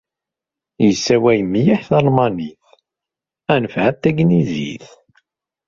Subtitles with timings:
[0.85, 2.61] Yessawal mliḥ talmanit,
[3.53, 4.87] anef ɛad a tanglizit.